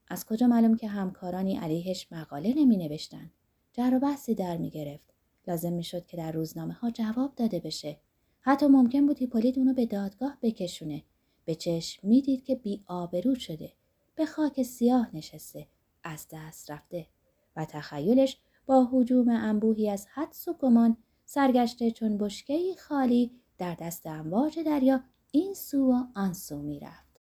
از 0.07 0.25
کجا 0.25 0.47
معلوم 0.47 0.75
که 0.75 0.87
همکارانی 0.87 1.57
علیهش 1.57 2.07
مقاله 2.11 2.53
نمی 2.53 2.77
نوشتن؟ 2.77 3.31
جر 3.73 3.91
و 3.95 3.99
بحثی 3.99 4.35
در 4.35 4.57
می 4.57 4.69
گرفت. 4.69 5.13
لازم 5.47 5.73
می 5.73 5.83
شد 5.83 6.05
که 6.05 6.17
در 6.17 6.31
روزنامه 6.31 6.73
ها 6.73 6.89
جواب 6.89 7.35
داده 7.35 7.59
بشه. 7.59 7.97
حتی 8.41 8.67
ممکن 8.67 9.07
بود 9.07 9.17
هیپولیت 9.17 9.57
اونو 9.57 9.73
به 9.73 9.85
دادگاه 9.85 10.37
بکشونه. 10.41 11.03
به 11.45 11.55
چشم 11.55 12.07
می‌دید 12.07 12.43
که 12.43 12.55
بی 12.55 12.83
آبرو 12.85 13.35
شده. 13.35 13.71
به 14.15 14.25
خاک 14.25 14.63
سیاه 14.63 15.15
نشسته. 15.15 15.67
از 16.03 16.27
دست 16.31 16.71
رفته. 16.71 17.07
و 17.55 17.65
تخیلش 17.65 18.37
با 18.65 18.89
حجوم 18.91 19.29
انبوهی 19.29 19.89
از 19.89 20.07
حدس 20.13 20.47
و 20.47 20.53
گمان 20.53 20.97
سرگشته 21.25 21.91
چون 21.91 22.17
بشکه 22.17 22.75
خالی 22.79 23.31
در 23.59 23.75
دست 23.75 24.07
امواج 24.07 24.59
دریا 24.59 25.03
این 25.31 25.53
سو 25.53 25.91
و 25.91 26.03
آن 26.15 26.33
سو 26.33 26.61
می‌رفت. 26.61 27.19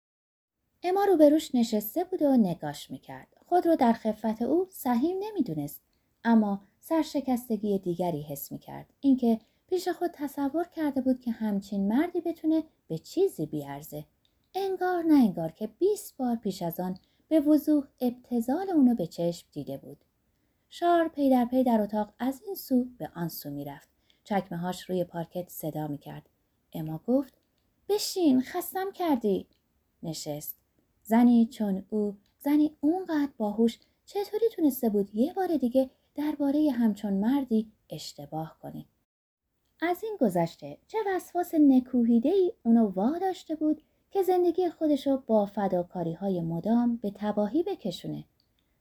اما 0.82 1.04
روبروش 1.04 1.54
نشسته 1.54 2.04
بود 2.04 2.22
و 2.22 2.36
نگاش 2.36 2.90
می‌کرد. 2.90 3.28
خود 3.46 3.66
رو 3.66 3.76
در 3.76 3.92
خفت 3.92 4.42
او 4.42 4.66
سهیم 4.70 5.16
نمی‌دونست. 5.22 5.82
اما 6.24 6.60
سرشکستگی 6.80 7.78
دیگری 7.78 8.22
حس 8.22 8.52
می‌کرد. 8.52 8.92
اینکه 9.00 9.40
پیش 9.66 9.88
خود 9.88 10.10
تصور 10.14 10.64
کرده 10.64 11.00
بود 11.00 11.20
که 11.20 11.30
همچین 11.30 11.88
مردی 11.88 12.20
بتونه 12.20 12.64
به 12.88 12.98
چیزی 12.98 13.46
بیارزه. 13.46 14.04
انگار 14.54 15.02
نه 15.02 15.14
انگار 15.14 15.52
که 15.52 15.66
20 15.66 16.16
بار 16.16 16.36
پیش 16.36 16.62
از 16.62 16.80
آن 16.80 16.98
به 17.28 17.40
وضوح 17.40 17.86
ابتزال 18.00 18.70
اونو 18.70 18.94
به 18.94 19.06
چشم 19.06 19.48
دیده 19.52 19.76
بود. 19.78 20.04
شار 20.70 21.08
پی 21.08 21.30
در 21.30 21.44
پی 21.44 21.64
در 21.64 21.80
اتاق 21.80 22.12
از 22.18 22.42
این 22.46 22.54
سو 22.54 22.86
به 22.98 23.10
آن 23.14 23.28
سو 23.28 23.50
می‌رفت. 23.50 23.91
چکمه 24.24 24.58
هاش 24.58 24.90
روی 24.90 25.04
پارکت 25.04 25.48
صدا 25.48 25.86
می‌کرد. 25.86 26.28
اما 26.72 27.00
گفت 27.06 27.34
بشین 27.88 28.42
خستم 28.42 28.92
کردی. 28.92 29.46
نشست. 30.02 30.56
زنی 31.02 31.46
چون 31.46 31.84
او 31.90 32.16
زنی 32.38 32.76
اونقدر 32.80 33.32
باهوش 33.36 33.78
چطوری 34.06 34.48
تونسته 34.52 34.88
بود 34.88 35.14
یه 35.14 35.32
بار 35.32 35.56
دیگه 35.56 35.90
درباره 36.14 36.70
همچون 36.70 37.12
مردی 37.12 37.72
اشتباه 37.90 38.58
کنه 38.62 38.84
از 39.80 40.04
این 40.04 40.16
گذشته 40.20 40.78
چه 40.86 40.98
وسواس 41.06 41.54
نکوهیده 41.54 42.28
ای 42.28 42.52
اونو 42.62 42.88
واداشته 42.88 43.54
بود 43.54 43.82
که 44.10 44.22
زندگی 44.22 44.70
خودشو 44.70 45.22
با 45.26 45.46
فداکاری 45.46 46.12
های 46.12 46.40
مدام 46.40 46.96
به 46.96 47.12
تباهی 47.14 47.62
بکشونه 47.62 48.24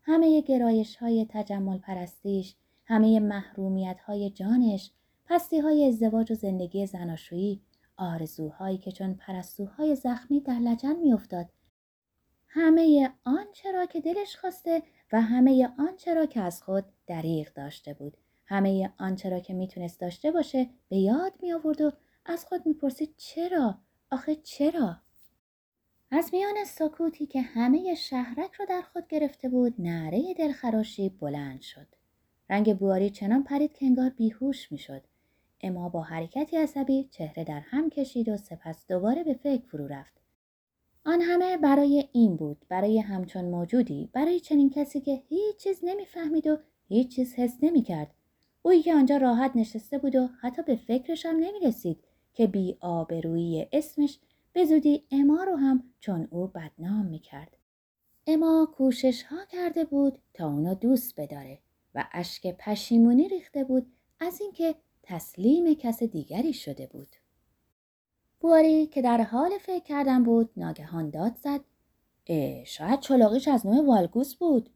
همه 0.04 0.42
گرایش 0.42 0.96
های 0.96 1.26
تجمل 1.30 1.78
پرستیش 1.78 2.56
همه 2.86 3.20
محرومیت 3.20 4.00
های 4.00 4.30
جانش 4.30 4.92
پستی 5.32 5.60
های 5.60 5.88
ازدواج 5.88 6.32
و 6.32 6.36
زندگی 6.36 6.86
زناشویی 6.86 7.62
آرزوهایی 7.98 8.78
که 8.78 8.92
چون 8.92 9.14
پرستوهای 9.14 9.96
زخمی 9.96 10.40
در 10.40 10.60
لجن 10.60 10.96
میافتاد. 10.96 11.50
همه 12.48 13.12
آنچه 13.26 13.72
را 13.72 13.86
که 13.86 14.02
دلش 14.02 14.36
خواسته 14.36 14.84
و 15.12 15.22
همه 15.22 15.70
آنچه 15.80 16.14
را 16.14 16.26
که 16.26 16.42
از 16.42 16.64
خود 16.64 16.86
دریغ 17.08 17.54
داشته 17.54 17.94
بود. 17.94 18.18
همه 18.46 18.94
آنچه 18.98 19.30
را 19.30 19.40
که 19.40 19.54
می‌تونست 19.54 20.00
داشته 20.00 20.32
باشه 20.32 20.70
به 20.90 20.98
یاد 20.98 21.34
می 21.42 21.54
آورد 21.54 21.82
و 21.82 21.92
از 22.26 22.46
خود 22.46 22.66
می‌پرسید 22.66 23.14
چرا؟ 23.18 23.78
آخه 24.12 24.36
چرا؟ 24.36 24.98
از 26.12 26.30
میان 26.34 26.64
سکوتی 26.66 27.26
که 27.26 27.42
همه 27.42 27.96
شهرک 27.96 28.54
را 28.54 28.66
در 28.66 28.82
خود 28.82 29.08
گرفته 29.08 29.50
بود 29.50 29.76
نعره 29.80 30.34
دلخراشی 30.34 31.10
بلند 31.10 31.62
شد. 31.62 31.88
رنگ 32.50 32.78
بواری 32.78 33.10
چنان 33.10 33.44
پرید 33.44 33.74
که 33.74 33.86
انگار 33.86 34.10
بیهوش 34.10 34.72
می‌شد. 34.72 35.11
اما 35.64 35.90
با 35.90 36.02
حرکتی 36.02 36.58
عصبی 36.58 37.08
چهره 37.12 37.44
در 37.44 37.60
هم 37.60 37.90
کشید 37.90 38.30
و 38.30 38.38
سپس 38.38 38.88
دوباره 38.88 39.24
به 39.24 39.34
فکر 39.34 39.66
فرو 39.66 39.88
رفت 39.88 40.22
آن 41.06 41.22
همه 41.22 41.58
برای 41.58 42.10
این 42.12 42.36
بود 42.36 42.66
برای 42.70 43.00
همچون 43.00 43.46
موجودی 43.46 44.10
برای 44.14 44.40
چنین 44.40 44.70
کسی 44.70 45.02
که 45.02 45.24
هیچ 45.30 45.58
چیز 45.58 45.80
نمی‌فهمید 45.84 46.48
و 46.48 46.58
هیچ 46.88 47.16
چیز 47.16 47.34
حس 47.34 47.58
نمی‌کرد 47.62 48.14
اویی 48.62 48.82
که 48.82 48.94
آنجا 48.94 49.18
راحت 49.18 49.52
نشسته 49.56 49.98
بود 49.98 50.16
و 50.16 50.28
حتی 50.42 50.62
به 50.62 50.76
فکرش 50.76 51.26
هم 51.26 51.36
نمی 51.36 51.60
رسید 51.60 52.04
که 52.34 52.48
بی 52.48 52.78
آبرویی 52.80 53.68
اسمش 53.72 54.20
به 54.54 54.66
زودی 54.66 55.04
اما 55.12 55.44
رو 55.44 55.56
هم 55.56 55.84
چون 56.00 56.28
او 56.32 56.48
بدنام 56.48 57.06
می 57.06 57.20
کرد. 57.20 57.58
اما 58.28 58.74
کوشش 58.76 59.24
ها 59.24 59.46
کرده 59.46 59.86
بود 59.86 60.20
تا 60.34 60.48
اونو 60.48 60.76
دوست 60.76 61.20
بداره 61.20 61.60
و 61.96 62.08
اشک 62.14 62.58
پشیمونی 62.58 63.28
ریخته 63.28 63.64
بود 63.64 63.92
از 64.20 64.42
اینکه 64.42 64.76
تسلیم 65.12 65.74
کس 65.74 66.04
دیگری 66.04 66.54
شده 66.54 66.88
بود. 66.88 67.16
بواری 68.40 68.88
که 68.88 69.02
در 69.02 69.22
حال 69.22 69.52
فکر 69.58 69.84
کردن 69.84 70.24
بود 70.24 70.50
ناگهان 70.58 71.10
داد 71.10 71.36
زد 71.36 71.62
اه 72.28 72.64
شاید 72.64 73.00
چلاقیش 73.00 73.48
از 73.48 73.66
نوع 73.66 73.86
والگوس 73.86 74.36
بود. 74.36 74.70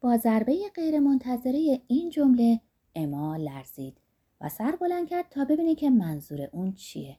با 0.00 0.16
ضربه 0.16 0.56
غیرمنتظره 0.74 1.80
این 1.86 2.10
جمله 2.10 2.60
اما 2.94 3.36
لرزید 3.36 3.98
و 4.40 4.48
سر 4.48 4.76
بلند 4.76 5.08
کرد 5.08 5.28
تا 5.30 5.44
ببینه 5.44 5.74
که 5.74 5.90
منظور 5.90 6.48
اون 6.52 6.72
چیه. 6.72 7.18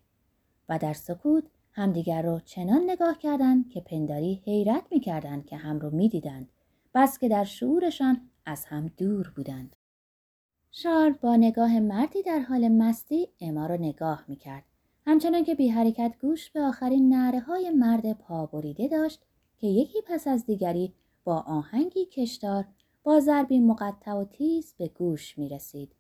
و 0.70 0.78
در 0.78 0.94
سکوت 0.94 1.44
همدیگر 1.72 2.22
رو 2.22 2.40
چنان 2.40 2.90
نگاه 2.90 3.18
کردند 3.18 3.70
که 3.70 3.82
پنداری 3.82 4.42
حیرت 4.46 4.84
می‌کردند 4.92 5.46
که 5.46 5.58
هم 5.58 5.80
رو 5.80 5.90
می‌دیدند 5.90 6.50
بس 6.94 7.20
که 7.20 7.30
در 7.30 7.44
شعورشان 7.44 8.30
از 8.46 8.66
هم 8.66 8.88
دور 8.98 9.34
بودند. 9.36 9.76
شار 10.78 11.12
با 11.12 11.36
نگاه 11.36 11.80
مردی 11.80 12.24
در 12.24 12.40
حال 12.40 12.68
مستی 12.68 13.28
اما 13.42 13.66
رو 13.66 13.78
نگاه 13.78 14.26
می‌کرد 14.28 14.64
همچنان 15.06 15.44
که 15.44 15.56
بی 15.56 15.70
حرکت 15.70 16.16
گوش 16.22 16.50
به 16.50 16.62
آخرین 16.62 17.14
نعره 17.14 17.40
های 17.40 17.70
مرد 17.70 18.14
پابریده 18.14 18.88
داشت 18.88 19.22
که 19.58 19.68
یکی 19.68 20.02
پس 20.08 20.28
از 20.28 20.46
دیگری 20.46 20.94
با 21.24 21.40
آهنگی 21.40 22.06
کشدار 22.06 22.66
با 23.04 23.20
ضربی 23.20 23.60
مقطع 23.60 24.12
و 24.12 24.26
تیز 24.26 24.74
به 24.78 24.88
گوش 24.88 25.38
می 25.38 25.50
رسید. 25.50 25.92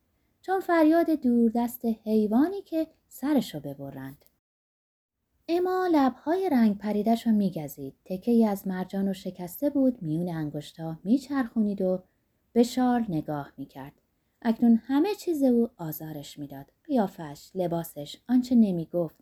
چون 0.41 0.59
فریاد 0.59 1.09
دوردست 1.09 1.85
حیوانی 1.85 2.61
که 2.61 2.87
سرشو 3.07 3.59
ببرند. 3.59 4.25
اما 5.47 5.89
لبهای 5.91 6.49
رنگ 6.49 6.77
پریدش 6.77 7.27
رو 7.27 7.33
میگزید. 7.33 7.93
تکه 8.05 8.47
از 8.47 8.67
مرجان 8.67 9.07
و 9.07 9.13
شکسته 9.13 9.69
بود 9.69 10.01
میون 10.01 10.29
انگشتا 10.29 10.97
میچرخونید 11.03 11.81
و 11.81 12.03
به 12.53 12.63
شارل 12.63 13.05
نگاه 13.09 13.51
می‌کرد. 13.57 14.01
اکنون 14.47 14.75
همه 14.75 15.15
چیز 15.15 15.43
او 15.43 15.69
آزارش 15.77 16.39
می‌داد. 16.39 16.65
قیافش، 16.83 17.51
لباسش، 17.55 18.17
آنچه 18.29 18.55
نمی‌گفت. 18.55 19.15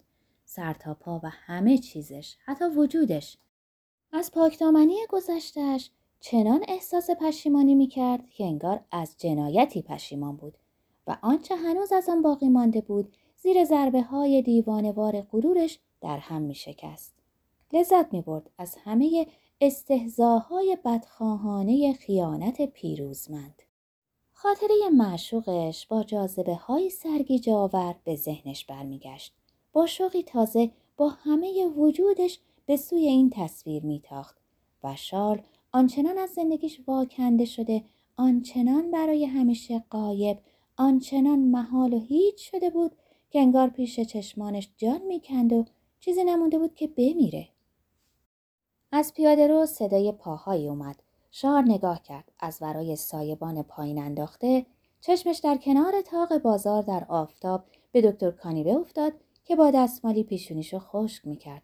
سر 0.45 0.73
تا 0.73 0.93
پا 0.93 1.19
و 1.23 1.29
همه 1.29 1.77
چیزش 1.77 2.35
حتی 2.45 2.65
وجودش 2.65 3.37
از 4.11 4.31
پاکدامنی 4.31 4.95
گذشتش 5.09 5.89
چنان 6.19 6.65
احساس 6.67 7.09
پشیمانی 7.09 7.75
می‌کرد 7.75 8.29
که 8.29 8.43
انگار 8.43 8.85
از 8.91 9.15
جنایتی 9.17 9.81
پشیمان 9.81 10.35
بود 10.35 10.57
و 11.07 11.17
آنچه 11.21 11.55
هنوز 11.55 11.91
از 11.91 12.09
آن 12.09 12.21
باقی 12.21 12.49
مانده 12.49 12.81
بود 12.81 13.15
زیر 13.37 13.65
ضربه 13.65 14.01
های 14.01 14.41
دیوانوار 14.41 15.21
غرورش 15.21 15.79
در 16.01 16.17
هم 16.17 16.41
می 16.41 16.55
شکست. 16.55 17.13
لذت 17.73 18.13
می 18.13 18.21
برد 18.21 18.49
از 18.57 18.75
همه 18.83 19.27
استهزاهای 19.61 20.77
بدخواهانه 20.85 21.93
خیانت 21.93 22.61
پیروزمند. 22.61 23.61
خاطره 24.43 24.89
معشوقش 24.93 25.87
با 25.87 26.03
جاذبه 26.03 26.55
های 26.55 26.89
سرگیجه 26.89 27.53
آور 27.53 27.95
به 28.03 28.15
ذهنش 28.15 28.65
برمیگشت. 28.65 29.33
با 29.73 29.85
شوقی 29.85 30.23
تازه 30.23 30.71
با 30.97 31.09
همه 31.09 31.67
وجودش 31.67 32.39
به 32.65 32.77
سوی 32.77 33.07
این 33.07 33.29
تصویر 33.29 33.83
میتاخت 33.85 34.37
و 34.83 34.95
شال 34.95 35.41
آنچنان 35.71 36.17
از 36.17 36.29
زندگیش 36.29 36.79
واکنده 36.87 37.45
شده 37.45 37.83
آنچنان 38.17 38.91
برای 38.91 39.25
همیشه 39.25 39.83
قایب 39.89 40.37
آنچنان 40.77 41.39
محال 41.39 41.93
و 41.93 41.99
هیچ 41.99 42.51
شده 42.51 42.69
بود 42.69 42.91
که 43.29 43.39
انگار 43.39 43.69
پیش 43.69 43.99
چشمانش 43.99 44.69
جان 44.77 45.01
می‌کند 45.01 45.53
و 45.53 45.65
چیزی 45.99 46.23
نمونده 46.23 46.59
بود 46.59 46.75
که 46.75 46.87
بمیره 46.87 47.47
از 48.91 49.13
پیاده 49.13 49.47
رو 49.47 49.65
صدای 49.65 50.11
پاهایی 50.11 50.67
اومد 50.67 51.02
شار 51.35 51.63
نگاه 51.63 52.01
کرد. 52.01 52.31
از 52.39 52.57
ورای 52.61 52.95
سایبان 52.95 53.63
پایین 53.63 53.99
انداخته 53.99 54.65
چشمش 55.01 55.37
در 55.37 55.57
کنار 55.57 56.01
تاق 56.01 56.37
بازار 56.37 56.81
در 56.81 57.05
آفتاب 57.09 57.63
به 57.91 58.11
دکتر 58.11 58.31
کانیبه 58.31 58.75
افتاد 58.75 59.13
که 59.43 59.55
با 59.55 59.71
دستمالی 59.71 60.23
پیشونیشو 60.23 60.79
خشک 60.79 61.27
می‌کرد. 61.27 61.61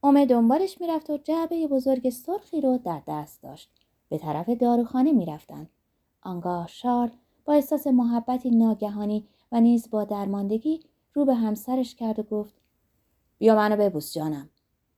اومه 0.00 0.26
دنبالش 0.26 0.80
می‌رفت 0.80 1.10
و 1.10 1.16
جعبه 1.16 1.66
بزرگ 1.66 2.10
سرخی 2.10 2.60
رو 2.60 2.78
در 2.78 3.02
دست 3.06 3.42
داشت. 3.42 3.70
به 4.08 4.18
طرف 4.18 4.48
داروخانه 4.48 5.12
می‌رفتند 5.12 5.70
آنگاه 6.22 6.66
شارل 6.66 7.10
با 7.44 7.52
احساس 7.52 7.86
محبتی 7.86 8.50
ناگهانی 8.50 9.26
و 9.52 9.60
نیز 9.60 9.90
با 9.90 10.04
درماندگی 10.04 10.80
رو 11.14 11.24
به 11.24 11.34
همسرش 11.34 11.94
کرد 11.94 12.18
و 12.18 12.22
گفت 12.22 12.54
بیا 13.38 13.56
منو 13.56 13.76
ببوس 13.76 14.14
جانم. 14.14 14.50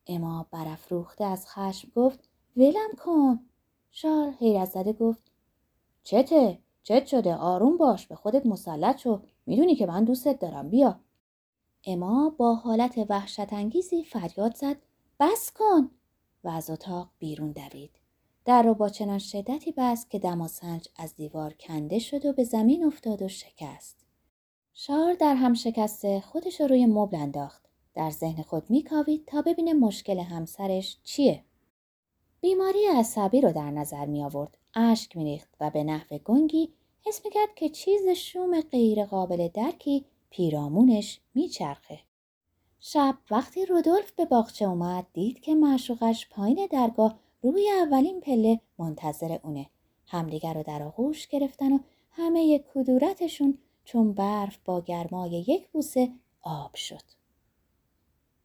اما 0.07 0.47
برافروخته 0.50 1.25
از 1.25 1.47
خشم 1.47 1.88
گفت 1.95 2.28
ولم 2.57 2.90
کن. 3.04 3.40
شار 3.97 4.31
حیرت 4.31 4.71
زده 4.71 4.93
گفت 4.93 5.23
چته 6.05 6.59
چت 6.83 7.07
شده 7.07 7.35
آروم 7.35 7.77
باش 7.77 8.07
به 8.07 8.15
خودت 8.15 8.47
مسلط 8.47 8.99
شو. 8.99 9.23
می‌دونی 9.47 9.75
که 9.75 9.87
من 9.87 10.05
دوستت 10.05 10.39
دارم 10.39 10.71
بیا. 10.71 11.01
اما 11.87 12.35
با 12.39 12.55
حالت 12.55 13.07
وحشت 13.09 13.53
انگیزی 13.53 14.05
فریاد 14.05 14.57
زد 14.57 14.77
بس 15.21 15.53
کن. 15.53 15.91
و 16.45 16.49
از 16.49 16.71
اتاق 16.71 17.11
بیرون 17.19 17.53
دوید. 17.53 17.91
در 18.45 18.63
رو 18.63 18.75
با 18.75 18.89
چنان 18.89 19.19
شدتی 19.19 19.73
بست 19.77 20.11
که 20.11 20.19
دماسنج 20.19 20.89
از 20.97 21.17
دیوار 21.17 21.53
کنده 21.53 21.99
شد 21.99 22.27
و 22.27 22.33
به 22.33 22.45
زمین 22.45 22.85
افتاد 22.85 23.23
و 23.23 23.29
شکست. 23.29 24.07
شار 24.73 25.15
در 25.15 25.35
هم 25.35 25.55
شکسته 25.55 26.21
خودش 26.21 26.61
رو 26.61 26.67
روی 26.67 26.87
مبل 26.87 27.17
انداخت. 27.17 27.69
در 27.95 28.11
ذهن 28.11 28.43
خود 28.43 28.71
میکاوید 28.71 29.27
تا 29.27 29.43
ببینه 29.43 29.73
مشکل 29.73 30.19
همسرش 30.19 30.99
چیه. 31.05 31.45
بیماری 32.45 32.87
عصبی 32.87 33.41
رو 33.41 33.53
در 33.53 33.71
نظر 33.71 34.07
می 34.07 34.25
آورد 34.25 34.59
اشک 34.75 35.17
میریخت 35.17 35.49
و 35.61 35.71
به 35.71 35.85
نحو 35.85 36.19
گنگی 36.19 36.73
حس 37.07 37.21
می‌کرد 37.25 37.55
که 37.57 37.69
چیز 37.69 38.09
شوم 38.09 38.61
غیر 38.61 39.05
قابل 39.05 39.49
درکی 39.49 40.05
پیرامونش 40.31 41.21
میچرخه 41.35 41.99
شب 42.81 43.15
وقتی 43.31 43.67
رودولف 43.67 44.13
به 44.13 44.25
باغچه 44.25 44.65
اومد 44.65 45.07
دید 45.13 45.41
که 45.41 45.55
معشوقش 45.55 46.29
پایین 46.31 46.69
درگاه 46.71 47.19
روی 47.43 47.71
اولین 47.71 48.21
پله 48.21 48.61
منتظر 48.78 49.39
اونه. 49.43 49.67
همدیگر 50.07 50.54
رو 50.54 50.63
در 50.63 50.83
آغوش 50.83 51.28
گرفتن 51.28 51.73
و 51.73 51.78
همه 52.11 52.65
کدورتشون 52.75 53.59
چون 53.85 54.13
برف 54.13 54.59
با 54.65 54.80
گرمای 54.80 55.30
یک 55.30 55.69
بوسه 55.69 56.13
آب 56.43 56.75
شد. 56.75 57.14